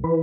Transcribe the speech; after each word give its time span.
Hallo 0.00 0.14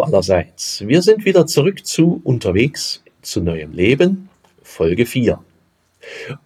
allerseits, 0.00 0.82
wir 0.86 1.02
sind 1.02 1.26
wieder 1.26 1.46
zurück 1.46 1.84
zu 1.84 2.22
Unterwegs 2.24 3.02
zu 3.20 3.42
neuem 3.42 3.72
Leben, 3.72 4.30
Folge 4.62 5.04
4. 5.04 5.38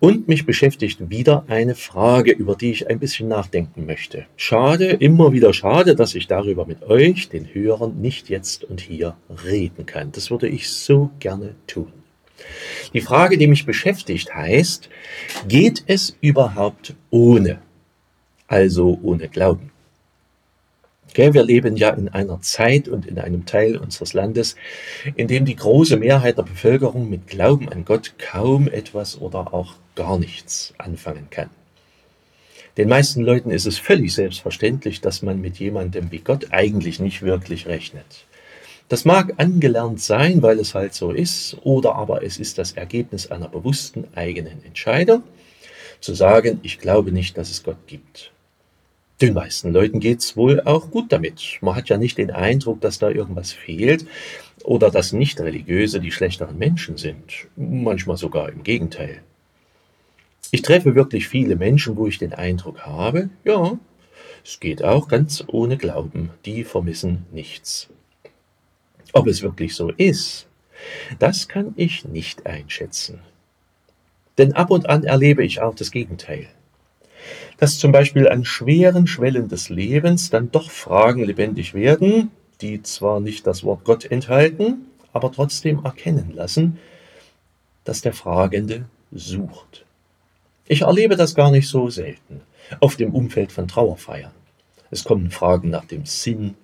Und 0.01 0.29
mich 0.29 0.47
beschäftigt 0.47 1.11
wieder 1.11 1.45
eine 1.49 1.75
Frage, 1.75 2.33
über 2.33 2.55
die 2.55 2.71
ich 2.71 2.89
ein 2.89 2.99
bisschen 2.99 3.29
nachdenken 3.29 3.87
möchte. 3.87 4.27
Schade, 4.37 4.87
immer 4.87 5.33
wieder 5.33 5.53
schade, 5.53 5.95
dass 5.95 6.15
ich 6.15 6.27
darüber 6.27 6.67
mit 6.67 6.83
euch, 6.83 7.29
den 7.29 7.53
Hörern, 7.53 8.01
nicht 8.01 8.29
jetzt 8.29 8.65
und 8.65 8.81
hier 8.81 9.17
reden 9.45 9.87
kann. 9.87 10.13
Das 10.13 10.31
würde 10.31 10.49
ich 10.49 10.71
so 10.71 11.11
gerne 11.19 11.55
tun. 11.67 11.93
Die 12.95 13.01
Frage, 13.01 13.37
die 13.39 13.47
mich 13.47 13.67
beschäftigt, 13.67 14.35
heißt, 14.35 14.89
geht 15.49 15.83
es 15.87 16.17
überhaupt 16.21 16.95
ohne? 17.11 17.59
Also 18.47 18.99
ohne 19.03 19.29
Glauben. 19.29 19.71
Wir 21.15 21.43
leben 21.43 21.77
ja 21.77 21.91
in 21.91 22.09
einer 22.09 22.41
Zeit 22.43 22.89
und 22.89 23.07
in 23.07 23.19
einem 23.19 23.45
Teil 23.47 23.77
unseres 23.77 24.13
Landes, 24.13 24.57
in 25.17 25.27
dem 25.27 25.45
die 25.45 25.57
große 25.57 25.97
Mehrheit 25.97 26.39
der 26.39 26.45
Bevölkerung 26.45 27.11
mit 27.11 27.27
Glauben 27.27 27.69
an 27.69 27.85
Gott 27.85 28.15
kaum 28.19 28.69
etwas 28.69 29.21
oder 29.21 29.53
auch 29.53 29.75
gar 29.97 30.19
nichts 30.19 30.75
anfangen 30.79 31.29
kann. 31.31 31.51
Den 32.77 32.89
meisten 32.89 33.23
Leuten 33.23 33.51
ist 33.51 33.67
es 33.67 33.79
völlig 33.79 34.15
selbstverständlich, 34.15 35.01
dass 35.01 35.23
man 35.23 35.41
mit 35.41 35.59
jemandem 35.59 36.13
wie 36.13 36.21
Gott 36.21 36.53
eigentlich 36.53 37.01
nicht 37.01 37.23
wirklich 37.23 37.67
rechnet. 37.67 38.25
Das 38.89 39.05
mag 39.05 39.35
angelernt 39.37 40.01
sein, 40.01 40.41
weil 40.43 40.61
es 40.61 40.75
halt 40.75 40.95
so 40.95 41.11
ist, 41.11 41.57
oder 41.65 41.97
aber 41.97 42.23
es 42.23 42.39
ist 42.39 42.57
das 42.57 42.73
Ergebnis 42.73 43.31
einer 43.31 43.49
bewussten 43.49 44.07
eigenen 44.15 44.65
Entscheidung, 44.65 45.25
zu 46.01 46.15
sagen, 46.15 46.61
ich 46.63 46.79
glaube 46.79 47.11
nicht, 47.11 47.37
dass 47.37 47.51
es 47.51 47.65
Gott 47.65 47.87
gibt. 47.89 48.31
Den 49.21 49.35
meisten 49.35 49.73
Leuten 49.73 49.99
geht's 49.99 50.37
wohl 50.37 50.61
auch 50.61 50.93
gut 50.93 51.11
damit. 51.11 51.59
Man 51.61 51.75
hat 51.75 51.89
ja 51.89 51.99
nicht 51.99 52.19
den 52.19 52.31
Eindruck, 52.31 52.81
dass 52.81 53.01
da 53.01 53.11
irgendwas 53.11 53.53
fehlt 53.53 54.07
oder 54.63 54.93
dass 54.93 55.13
Nicht-Religiöse 55.13 55.99
die 55.99 56.13
schlechteren 56.13 56.57
Menschen 56.57 56.97
sind. 56.97 57.49
Manchmal 57.57 58.17
sogar 58.17 58.49
im 58.49 58.63
Gegenteil. 58.63 59.23
Ich 60.53 60.63
treffe 60.63 60.95
wirklich 60.95 61.27
viele 61.27 61.57
Menschen, 61.57 61.97
wo 61.97 62.07
ich 62.07 62.19
den 62.19 62.33
Eindruck 62.33 62.83
habe, 62.83 63.29
ja, 63.45 63.77
es 64.45 64.61
geht 64.61 64.85
auch 64.85 65.09
ganz 65.09 65.43
ohne 65.49 65.77
Glauben. 65.77 66.31
Die 66.45 66.63
vermissen 66.63 67.27
nichts. 67.33 67.89
Ob 69.13 69.27
es 69.27 69.43
wirklich 69.43 69.75
so 69.75 69.91
ist, 69.91 70.47
das 71.19 71.49
kann 71.49 71.75
ich 71.77 72.05
nicht 72.05 72.47
einschätzen. 72.47 73.19
Denn 74.39 74.53
ab 74.53 74.71
und 74.71 74.89
an 74.89 75.03
erlebe 75.03 75.45
ich 75.45 75.61
auch 75.61 75.75
das 75.75 75.91
Gegenteil 75.91 76.49
dass 77.59 77.79
zum 77.79 77.93
Beispiel 77.93 78.29
an 78.29 78.45
schweren 78.45 79.07
Schwellen 79.07 79.49
des 79.49 79.69
Lebens 79.69 80.31
dann 80.31 80.51
doch 80.51 80.71
Fragen 80.71 81.25
lebendig 81.25 81.75
werden, 81.75 82.31
die 82.61 82.83
zwar 82.83 83.21
nicht 83.21 83.47
das 83.47 83.65
Wort 83.65 83.85
Gott 83.85 84.05
enthalten, 84.05 84.87
aber 85.13 85.33
trotzdem 85.33 85.85
erkennen 85.85 86.33
lassen, 86.35 86.79
dass 87.85 88.01
der 88.01 88.13
Fragende 88.13 88.85
sucht. 89.13 89.85
Ich 90.67 90.83
erlebe 90.83 91.17
das 91.17 91.35
gar 91.35 91.51
nicht 91.51 91.69
so 91.69 91.89
selten 91.89 92.43
auf 92.81 92.97
dem 92.97 93.15
Umfeld 93.15 93.53
von 93.53 93.69
Trauerfeiern. 93.69 94.33
Es 94.91 95.05
kommen 95.05 95.31
Fragen 95.31 95.71
nach 95.71 95.87
dem 95.87 96.05
Sinn, 96.05 96.55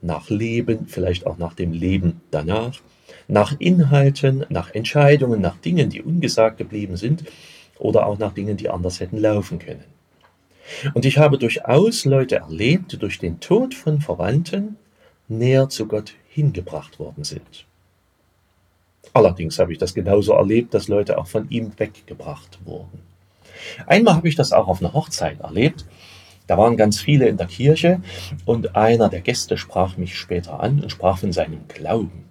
nach 0.00 0.30
Leben, 0.30 0.86
vielleicht 0.86 1.26
auch 1.26 1.38
nach 1.38 1.54
dem 1.54 1.72
Leben 1.72 2.20
danach, 2.30 2.80
nach 3.28 3.58
Inhalten, 3.58 4.46
nach 4.48 4.74
Entscheidungen, 4.74 5.40
nach 5.40 5.56
Dingen, 5.56 5.90
die 5.90 6.02
ungesagt 6.02 6.58
geblieben 6.58 6.96
sind 6.96 7.24
oder 7.78 8.06
auch 8.06 8.18
nach 8.18 8.32
Dingen, 8.32 8.56
die 8.56 8.68
anders 8.68 9.00
hätten 9.00 9.18
laufen 9.18 9.58
können. 9.58 9.84
Und 10.94 11.04
ich 11.04 11.18
habe 11.18 11.38
durchaus 11.38 12.04
Leute 12.04 12.36
erlebt, 12.36 12.92
die 12.92 12.98
durch 12.98 13.18
den 13.18 13.40
Tod 13.40 13.74
von 13.74 14.00
Verwandten 14.00 14.76
näher 15.28 15.68
zu 15.68 15.86
Gott 15.86 16.14
hingebracht 16.28 16.98
worden 16.98 17.24
sind. 17.24 17.66
Allerdings 19.12 19.58
habe 19.58 19.72
ich 19.72 19.78
das 19.78 19.94
genauso 19.94 20.32
erlebt, 20.32 20.74
dass 20.74 20.88
Leute 20.88 21.18
auch 21.18 21.26
von 21.26 21.48
ihm 21.50 21.72
weggebracht 21.76 22.58
wurden. 22.64 23.00
Einmal 23.86 24.14
habe 24.14 24.28
ich 24.28 24.36
das 24.36 24.52
auch 24.52 24.68
auf 24.68 24.80
einer 24.80 24.92
Hochzeit 24.92 25.40
erlebt. 25.40 25.84
Da 26.46 26.58
waren 26.58 26.76
ganz 26.76 27.00
viele 27.00 27.28
in 27.28 27.36
der 27.36 27.46
Kirche 27.46 28.00
und 28.44 28.76
einer 28.76 29.08
der 29.08 29.20
Gäste 29.20 29.56
sprach 29.56 29.96
mich 29.96 30.18
später 30.18 30.60
an 30.60 30.80
und 30.80 30.90
sprach 30.90 31.18
von 31.18 31.32
seinem 31.32 31.66
Glauben. 31.68 32.24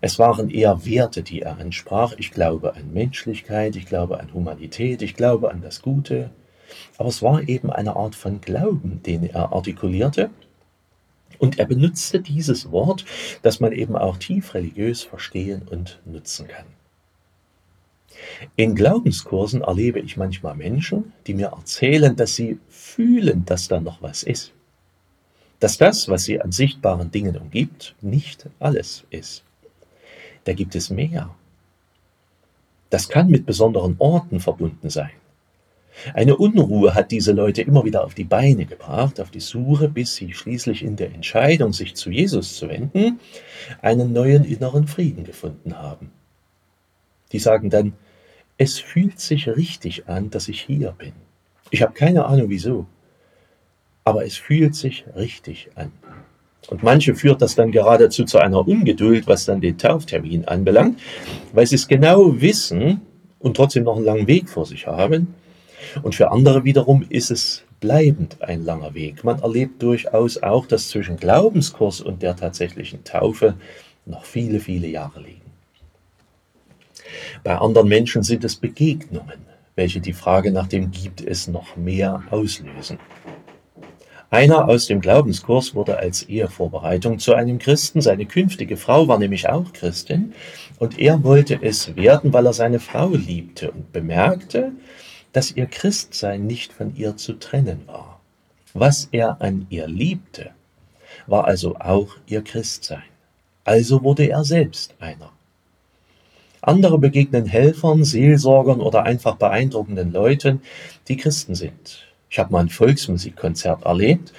Es 0.00 0.18
waren 0.18 0.50
eher 0.50 0.84
Werte, 0.86 1.22
die 1.22 1.42
er 1.42 1.58
ansprach. 1.58 2.14
Ich 2.16 2.30
glaube 2.30 2.74
an 2.74 2.92
Menschlichkeit, 2.92 3.76
ich 3.76 3.86
glaube 3.86 4.20
an 4.20 4.32
Humanität, 4.32 5.02
ich 5.02 5.14
glaube 5.14 5.50
an 5.50 5.62
das 5.62 5.82
Gute, 5.82 6.30
aber 6.98 7.08
es 7.08 7.22
war 7.22 7.48
eben 7.48 7.70
eine 7.70 7.96
Art 7.96 8.14
von 8.14 8.40
Glauben, 8.40 9.02
den 9.02 9.24
er 9.24 9.52
artikulierte. 9.52 10.30
Und 11.38 11.58
er 11.58 11.66
benutzte 11.66 12.20
dieses 12.20 12.70
Wort, 12.70 13.04
das 13.42 13.60
man 13.60 13.72
eben 13.72 13.96
auch 13.96 14.16
tief 14.16 14.54
religiös 14.54 15.02
verstehen 15.02 15.62
und 15.68 16.00
nutzen 16.04 16.46
kann. 16.46 16.66
In 18.56 18.74
Glaubenskursen 18.74 19.62
erlebe 19.62 19.98
ich 20.00 20.16
manchmal 20.16 20.54
Menschen, 20.54 21.12
die 21.26 21.34
mir 21.34 21.48
erzählen, 21.48 22.14
dass 22.14 22.36
sie 22.36 22.58
fühlen, 22.68 23.44
dass 23.44 23.68
da 23.68 23.80
noch 23.80 24.00
was 24.02 24.22
ist. 24.22 24.52
Dass 25.58 25.78
das, 25.78 26.08
was 26.08 26.24
sie 26.24 26.40
an 26.40 26.52
sichtbaren 26.52 27.10
Dingen 27.10 27.36
umgibt, 27.36 27.94
nicht 28.00 28.48
alles 28.60 29.04
ist. 29.10 29.44
Da 30.44 30.52
gibt 30.52 30.74
es 30.74 30.90
mehr. 30.90 31.34
Das 32.90 33.08
kann 33.08 33.28
mit 33.28 33.46
besonderen 33.46 33.96
Orten 33.98 34.40
verbunden 34.40 34.90
sein. 34.90 35.10
Eine 36.12 36.36
Unruhe 36.36 36.94
hat 36.94 37.10
diese 37.10 37.32
Leute 37.32 37.62
immer 37.62 37.84
wieder 37.84 38.04
auf 38.04 38.14
die 38.14 38.24
Beine 38.24 38.66
gebracht, 38.66 39.20
auf 39.20 39.30
die 39.30 39.40
Suche, 39.40 39.88
bis 39.88 40.14
sie 40.14 40.32
schließlich 40.32 40.82
in 40.82 40.96
der 40.96 41.14
Entscheidung, 41.14 41.72
sich 41.72 41.94
zu 41.94 42.10
Jesus 42.10 42.56
zu 42.56 42.68
wenden, 42.68 43.20
einen 43.80 44.12
neuen 44.12 44.44
inneren 44.44 44.86
Frieden 44.86 45.24
gefunden 45.24 45.78
haben. 45.78 46.10
Die 47.32 47.38
sagen 47.38 47.70
dann, 47.70 47.94
es 48.58 48.78
fühlt 48.78 49.18
sich 49.18 49.48
richtig 49.48 50.08
an, 50.08 50.30
dass 50.30 50.48
ich 50.48 50.60
hier 50.60 50.92
bin. 50.92 51.12
Ich 51.70 51.82
habe 51.82 51.94
keine 51.94 52.26
Ahnung 52.26 52.50
wieso, 52.50 52.86
aber 54.04 54.24
es 54.26 54.36
fühlt 54.36 54.74
sich 54.74 55.04
richtig 55.16 55.70
an. 55.74 55.90
Und 56.68 56.82
manche 56.82 57.14
führt 57.14 57.42
das 57.42 57.56
dann 57.56 57.72
geradezu 57.72 58.24
zu 58.24 58.38
einer 58.38 58.66
Ungeduld, 58.66 59.26
was 59.26 59.44
dann 59.44 59.60
den 59.60 59.76
Tauftermin 59.76 60.46
anbelangt, 60.46 60.98
weil 61.52 61.66
sie 61.66 61.74
es 61.74 61.88
genau 61.88 62.40
wissen 62.40 63.02
und 63.38 63.56
trotzdem 63.56 63.84
noch 63.84 63.96
einen 63.96 64.04
langen 64.04 64.26
Weg 64.26 64.48
vor 64.48 64.64
sich 64.64 64.86
haben 64.86 65.34
und 66.02 66.14
für 66.14 66.30
andere 66.30 66.64
wiederum 66.64 67.04
ist 67.08 67.30
es 67.30 67.64
bleibend 67.80 68.42
ein 68.42 68.64
langer 68.64 68.94
Weg. 68.94 69.24
Man 69.24 69.40
erlebt 69.40 69.82
durchaus 69.82 70.42
auch, 70.42 70.66
dass 70.66 70.88
zwischen 70.88 71.16
Glaubenskurs 71.16 72.00
und 72.00 72.22
der 72.22 72.36
tatsächlichen 72.36 73.04
Taufe 73.04 73.54
noch 74.06 74.24
viele, 74.24 74.60
viele 74.60 74.86
Jahre 74.86 75.20
liegen. 75.20 75.40
Bei 77.42 77.56
anderen 77.56 77.88
Menschen 77.88 78.22
sind 78.22 78.44
es 78.44 78.56
Begegnungen, 78.56 79.46
welche 79.76 80.00
die 80.00 80.12
Frage 80.12 80.50
nach 80.50 80.66
dem 80.66 80.90
gibt 80.90 81.20
es 81.20 81.48
noch 81.48 81.76
mehr 81.76 82.22
auslösen. 82.30 82.98
Einer 84.30 84.68
aus 84.68 84.86
dem 84.86 85.00
Glaubenskurs 85.00 85.74
wurde 85.74 85.98
als 85.98 86.24
Ehevorbereitung 86.24 87.20
zu 87.20 87.34
einem 87.34 87.58
Christen. 87.58 88.00
Seine 88.00 88.26
künftige 88.26 88.76
Frau 88.76 89.06
war 89.06 89.18
nämlich 89.18 89.48
auch 89.48 89.72
Christin 89.72 90.32
und 90.78 90.98
er 90.98 91.22
wollte 91.22 91.58
es 91.62 91.94
werden, 91.94 92.32
weil 92.32 92.46
er 92.46 92.52
seine 92.52 92.80
Frau 92.80 93.10
liebte 93.10 93.70
und 93.70 93.92
bemerkte, 93.92 94.72
dass 95.34 95.50
ihr 95.50 95.66
Christsein 95.66 96.46
nicht 96.46 96.72
von 96.72 96.96
ihr 96.96 97.16
zu 97.16 97.34
trennen 97.34 97.82
war. 97.86 98.20
Was 98.72 99.08
er 99.12 99.42
an 99.42 99.66
ihr 99.68 99.88
liebte, 99.88 100.50
war 101.26 101.44
also 101.44 101.76
auch 101.76 102.16
ihr 102.26 102.42
Christsein. 102.42 103.02
Also 103.64 104.02
wurde 104.02 104.26
er 104.26 104.44
selbst 104.44 104.94
einer. 105.00 105.32
Andere 106.62 106.98
begegnen 106.98 107.46
Helfern, 107.46 108.04
Seelsorgern 108.04 108.80
oder 108.80 109.02
einfach 109.02 109.36
beeindruckenden 109.36 110.12
Leuten, 110.12 110.62
die 111.08 111.16
Christen 111.16 111.54
sind. 111.54 112.06
Ich 112.30 112.38
habe 112.38 112.52
mal 112.52 112.60
ein 112.60 112.68
Volksmusikkonzert 112.70 113.84
erlebt, 113.84 114.32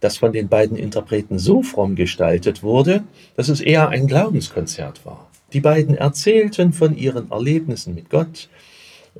das 0.00 0.16
von 0.16 0.32
den 0.32 0.48
beiden 0.48 0.76
Interpreten 0.76 1.38
so 1.38 1.62
fromm 1.62 1.96
gestaltet 1.96 2.62
wurde, 2.62 3.04
dass 3.36 3.50
es 3.50 3.60
eher 3.60 3.90
ein 3.90 4.06
Glaubenskonzert 4.06 5.04
war. 5.04 5.30
Die 5.52 5.60
beiden 5.60 5.96
erzählten 5.96 6.72
von 6.72 6.96
ihren 6.96 7.30
Erlebnissen 7.30 7.94
mit 7.94 8.08
Gott, 8.08 8.48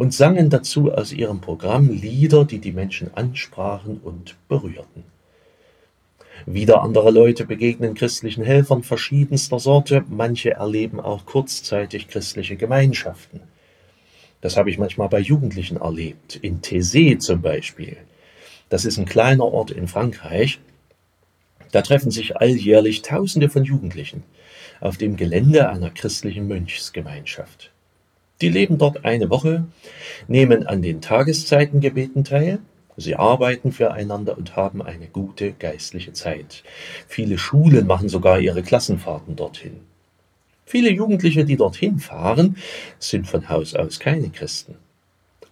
und 0.00 0.14
sangen 0.14 0.48
dazu 0.48 0.90
aus 0.90 1.12
ihrem 1.12 1.42
Programm 1.42 1.90
Lieder, 1.90 2.46
die 2.46 2.58
die 2.58 2.72
Menschen 2.72 3.12
ansprachen 3.12 4.00
und 4.02 4.34
berührten. 4.48 5.04
Wieder 6.46 6.80
andere 6.80 7.10
Leute 7.10 7.44
begegnen 7.44 7.92
christlichen 7.92 8.42
Helfern 8.42 8.82
verschiedenster 8.82 9.58
Sorte, 9.58 10.02
manche 10.08 10.52
erleben 10.52 11.00
auch 11.00 11.26
kurzzeitig 11.26 12.08
christliche 12.08 12.56
Gemeinschaften. 12.56 13.42
Das 14.40 14.56
habe 14.56 14.70
ich 14.70 14.78
manchmal 14.78 15.10
bei 15.10 15.20
Jugendlichen 15.20 15.76
erlebt, 15.76 16.34
in 16.36 16.62
Thésée 16.62 17.18
zum 17.18 17.42
Beispiel. 17.42 17.98
Das 18.70 18.86
ist 18.86 18.96
ein 18.96 19.04
kleiner 19.04 19.44
Ort 19.44 19.70
in 19.70 19.86
Frankreich. 19.86 20.60
Da 21.72 21.82
treffen 21.82 22.10
sich 22.10 22.38
alljährlich 22.38 23.02
Tausende 23.02 23.50
von 23.50 23.64
Jugendlichen 23.64 24.22
auf 24.80 24.96
dem 24.96 25.16
Gelände 25.18 25.68
einer 25.68 25.90
christlichen 25.90 26.48
Mönchsgemeinschaft. 26.48 27.70
Die 28.40 28.48
leben 28.48 28.78
dort 28.78 29.04
eine 29.04 29.28
Woche, 29.28 29.66
nehmen 30.26 30.66
an 30.66 30.80
den 30.80 31.00
Tageszeitengebeten 31.00 32.24
teil, 32.24 32.60
sie 32.96 33.16
arbeiten 33.16 33.72
füreinander 33.72 34.36
und 34.38 34.56
haben 34.56 34.82
eine 34.82 35.06
gute 35.06 35.52
geistliche 35.52 36.12
Zeit. 36.12 36.62
Viele 37.06 37.36
Schulen 37.38 37.86
machen 37.86 38.08
sogar 38.08 38.40
ihre 38.40 38.62
Klassenfahrten 38.62 39.36
dorthin. 39.36 39.80
Viele 40.64 40.90
Jugendliche, 40.90 41.44
die 41.44 41.56
dorthin 41.56 41.98
fahren, 41.98 42.56
sind 42.98 43.26
von 43.26 43.48
Haus 43.48 43.74
aus 43.74 43.98
keine 43.98 44.30
Christen. 44.30 44.76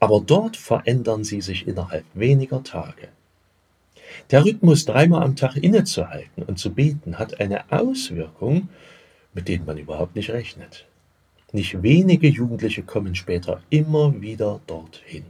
Aber 0.01 0.23
dort 0.25 0.57
verändern 0.57 1.25
sie 1.25 1.41
sich 1.41 1.67
innerhalb 1.67 2.05
weniger 2.15 2.63
Tage. 2.63 3.09
Der 4.31 4.45
Rhythmus, 4.45 4.85
dreimal 4.85 5.23
am 5.23 5.37
Tag 5.37 5.57
innezuhalten 5.57 6.45
und 6.45 6.59
zu 6.59 6.73
beten, 6.73 7.19
hat 7.19 7.41
eine 7.41 7.71
Auswirkung, 7.73 8.69
mit 9.35 9.49
denen 9.49 9.67
man 9.67 9.77
überhaupt 9.77 10.17
nicht 10.17 10.31
rechnet. 10.31 10.87
Nicht 11.53 11.83
wenige 11.83 12.29
Jugendliche 12.29 12.83
kommen 12.83 13.15
später 13.15 13.63
immer 13.71 14.21
wieder 14.21 14.61
dorthin. 14.67 15.25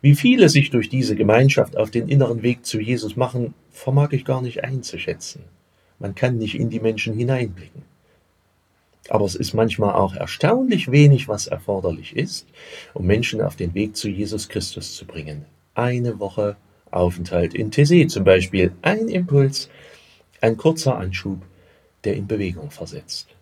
Wie 0.00 0.14
viele 0.14 0.48
sich 0.48 0.70
durch 0.70 0.88
diese 0.88 1.14
Gemeinschaft 1.14 1.76
auf 1.76 1.90
den 1.90 2.08
inneren 2.08 2.42
Weg 2.42 2.66
zu 2.66 2.80
Jesus 2.80 3.16
machen, 3.16 3.54
vermag 3.70 4.12
ich 4.12 4.24
gar 4.24 4.42
nicht 4.42 4.64
einzuschätzen. 4.64 5.42
Man 5.98 6.14
kann 6.14 6.38
nicht 6.38 6.58
in 6.58 6.68
die 6.68 6.80
Menschen 6.80 7.14
hineinblicken. 7.14 7.82
Aber 9.08 9.24
es 9.24 9.36
ist 9.36 9.54
manchmal 9.54 9.94
auch 9.94 10.14
erstaunlich 10.14 10.90
wenig, 10.90 11.28
was 11.28 11.46
erforderlich 11.46 12.16
ist, 12.16 12.46
um 12.92 13.06
Menschen 13.06 13.40
auf 13.40 13.54
den 13.54 13.72
Weg 13.74 13.96
zu 13.96 14.08
Jesus 14.08 14.48
Christus 14.48 14.96
zu 14.96 15.06
bringen. 15.06 15.44
Eine 15.74 16.18
Woche 16.18 16.56
Aufenthalt 16.90 17.54
in 17.54 17.70
Tessé 17.70 18.08
zum 18.08 18.24
Beispiel, 18.24 18.72
ein 18.82 19.08
Impuls, 19.08 19.68
ein 20.40 20.56
kurzer 20.56 20.96
Anschub, 20.96 21.42
der 22.04 22.14
in 22.14 22.26
Bewegung 22.26 22.70
versetzt. 22.70 23.35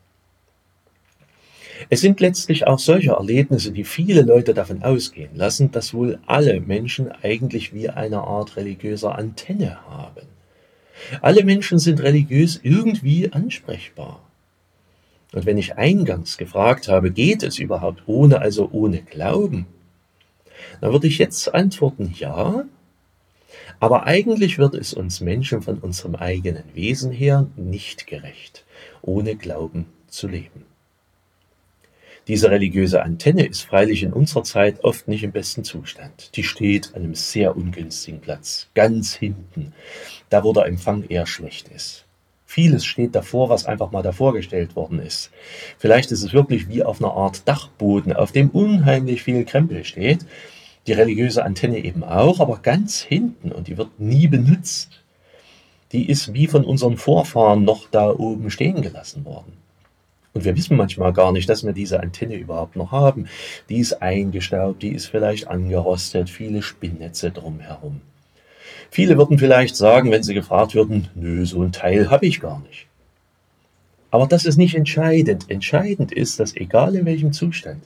Es 1.91 2.00
sind 2.00 2.21
letztlich 2.21 2.67
auch 2.67 2.79
solche 2.79 3.12
Erlebnisse, 3.12 3.73
die 3.73 3.85
viele 3.85 4.23
Leute 4.23 4.55
davon 4.55 4.82
ausgehen 4.82 5.35
lassen, 5.35 5.71
dass 5.71 5.94
wohl 5.94 6.19
alle 6.26 6.61
Menschen 6.61 7.11
eigentlich 7.23 7.75
wie 7.75 7.88
eine 7.88 8.23
Art 8.23 8.56
religiöser 8.56 9.17
Antenne 9.17 9.79
haben. 9.88 10.26
Alle 11.21 11.44
Menschen 11.44 11.79
sind 11.79 12.03
religiös 12.03 12.61
irgendwie 12.62 13.32
ansprechbar. 13.32 14.21
Und 15.32 15.47
wenn 15.47 15.59
ich 15.59 15.76
eingangs 15.76 16.38
gefragt 16.38 16.88
habe, 16.88 17.11
geht 17.11 17.43
es 17.43 17.59
überhaupt 17.59 18.05
ohne, 18.06 18.41
also 18.41 18.69
ohne 18.71 19.03
Glauben, 19.03 19.67
dann 20.81 20.93
würde 20.93 21.09
ich 21.09 21.19
jetzt 21.19 21.53
antworten, 21.53 22.15
ja, 22.17 22.65
aber 23.81 24.06
eigentlich 24.06 24.59
wird 24.59 24.75
es 24.75 24.94
uns 24.94 25.21
Menschen 25.21 25.61
von 25.61 25.79
unserem 25.79 26.15
eigenen 26.15 26.65
Wesen 26.75 27.11
her 27.11 27.47
nicht 27.56 28.06
gerecht, 28.06 28.65
ohne 29.03 29.35
Glauben 29.37 29.87
zu 30.09 30.29
leben. 30.29 30.74
Diese 32.26 32.50
religiöse 32.50 33.03
Antenne 33.03 33.44
ist 33.44 33.62
freilich 33.62 34.03
in 34.03 34.15
unserer 34.15 34.44
Zeit 34.44 34.82
oft 34.82 35.09
nicht 35.09 35.25
im 35.25 35.32
besten 35.32 35.62
Zustand. 35.62 36.35
Die 36.37 36.43
steht 36.43 36.94
an 36.94 37.03
einem 37.03 37.15
sehr 37.15 37.55
ungünstigen 37.55 38.21
Platz, 38.21 38.69
ganz 38.75 39.15
hinten, 39.15 39.75
da 40.31 40.43
wo 40.43 40.55
der 40.55 40.65
Empfang 40.65 41.05
eher 41.05 41.26
schlecht 41.26 41.69
ist. 41.69 42.06
Vieles 42.47 42.87
steht 42.87 43.15
davor, 43.15 43.50
was 43.50 43.67
einfach 43.67 43.91
mal 43.91 44.03
davor 44.03 44.32
gestellt 44.32 44.75
worden 44.75 45.00
ist. 45.00 45.32
Vielleicht 45.76 46.12
ist 46.12 46.23
es 46.23 46.32
wirklich 46.32 46.69
wie 46.69 46.82
auf 46.82 47.03
einer 47.03 47.12
Art 47.12 47.47
Dachboden, 47.47 48.15
auf 48.15 48.32
dem 48.32 48.49
unheimlich 48.50 49.23
viel 49.23 49.44
Krempel 49.44 49.85
steht. 49.85 50.25
Die 50.87 50.93
religiöse 50.93 51.44
Antenne 51.44 51.79
eben 51.85 52.05
auch, 52.05 52.41
aber 52.41 52.61
ganz 52.62 53.00
hinten 53.00 53.53
und 53.53 53.69
die 53.69 53.76
wird 53.76 53.99
nie 53.99 54.29
benutzt. 54.29 55.03
Die 55.93 56.09
ist 56.09 56.32
wie 56.32 56.47
von 56.47 56.65
unseren 56.65 56.97
Vorfahren 56.97 57.65
noch 57.65 57.91
da 57.91 58.11
oben 58.11 58.50
stehen 58.50 58.81
gelassen 58.81 59.25
worden. 59.25 59.63
Und 60.34 60.44
wir 60.44 60.56
wissen 60.56 60.76
manchmal 60.76 61.12
gar 61.12 61.31
nicht, 61.31 61.48
dass 61.48 61.64
wir 61.64 61.72
diese 61.72 62.00
Antenne 62.00 62.34
überhaupt 62.34 62.75
noch 62.75 62.90
haben. 62.90 63.28
Die 63.69 63.78
ist 63.78 64.02
eingestaubt, 64.02 64.82
die 64.82 64.88
ist 64.88 65.06
vielleicht 65.06 65.46
angerostet, 65.46 66.28
viele 66.28 66.60
Spinnnetze 66.60 67.31
drumherum. 67.31 68.00
Viele 68.90 69.16
würden 69.16 69.38
vielleicht 69.38 69.76
sagen, 69.76 70.10
wenn 70.10 70.25
sie 70.25 70.34
gefragt 70.34 70.75
würden, 70.75 71.08
nö, 71.14 71.46
so 71.46 71.62
ein 71.62 71.72
Teil 71.72 72.10
habe 72.10 72.26
ich 72.26 72.40
gar 72.40 72.60
nicht. 72.60 72.86
Aber 74.10 74.26
das 74.26 74.44
ist 74.44 74.56
nicht 74.56 74.75
entscheidend. 74.75 75.50
Entscheidend 75.50 76.12
ist, 76.12 76.38
dass 76.38 76.54
egal 76.56 76.94
in 76.94 77.06
welchem 77.06 77.32
Zustand, 77.32 77.82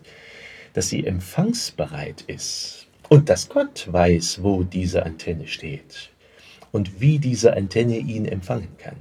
dass 0.72 0.88
sie 0.88 1.06
empfangsbereit 1.06 2.22
ist 2.26 2.86
und 3.08 3.28
dass 3.28 3.48
Gott 3.48 3.88
weiß, 3.90 4.42
wo 4.42 4.62
diese 4.62 5.04
Antenne 5.04 5.46
steht 5.46 6.10
und 6.72 7.00
wie 7.00 7.18
diese 7.18 7.54
Antenne 7.54 7.96
ihn 7.96 8.26
empfangen 8.26 8.76
kann. 8.78 8.96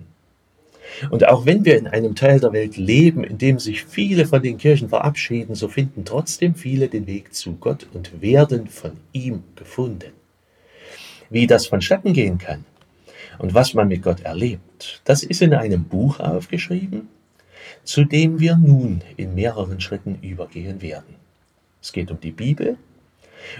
Und 1.09 1.27
auch 1.27 1.45
wenn 1.45 1.65
wir 1.65 1.77
in 1.77 1.87
einem 1.87 2.15
Teil 2.15 2.39
der 2.39 2.53
Welt 2.53 2.77
leben, 2.77 3.23
in 3.23 3.37
dem 3.37 3.59
sich 3.59 3.83
viele 3.83 4.25
von 4.25 4.41
den 4.41 4.57
Kirchen 4.57 4.89
verabschieden, 4.89 5.55
so 5.55 5.67
finden 5.67 6.05
trotzdem 6.05 6.55
viele 6.55 6.87
den 6.87 7.07
Weg 7.07 7.33
zu 7.33 7.53
Gott 7.53 7.87
und 7.93 8.21
werden 8.21 8.67
von 8.67 8.93
ihm 9.11 9.43
gefunden. 9.55 10.11
Wie 11.29 11.47
das 11.47 11.67
vonstatten 11.67 12.13
gehen 12.13 12.37
kann 12.37 12.65
und 13.37 13.53
was 13.53 13.73
man 13.73 13.87
mit 13.87 14.01
Gott 14.01 14.21
erlebt, 14.21 15.01
das 15.03 15.23
ist 15.23 15.41
in 15.41 15.53
einem 15.53 15.83
Buch 15.83 16.19
aufgeschrieben, 16.19 17.09
zu 17.83 18.05
dem 18.05 18.39
wir 18.39 18.55
nun 18.55 19.01
in 19.17 19.35
mehreren 19.35 19.81
Schritten 19.81 20.17
übergehen 20.21 20.81
werden. 20.81 21.15
Es 21.81 21.91
geht 21.91 22.11
um 22.11 22.19
die 22.19 22.31
Bibel 22.31 22.77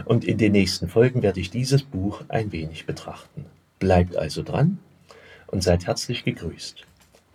und 0.06 0.26
in 0.26 0.38
den 0.38 0.54
nächsten 0.54 0.88
Folgen 0.88 1.22
werde 1.22 1.40
ich 1.40 1.52
dieses 1.52 1.84
Buch 1.84 2.22
ein 2.30 2.52
wenig 2.52 2.86
betrachten. 2.86 3.46
Bleibt 3.80 4.16
also 4.16 4.44
dran 4.44 4.80
und 5.48 5.64
seid 5.64 5.86
herzlich 5.88 6.24
gegrüßt. 6.24 6.86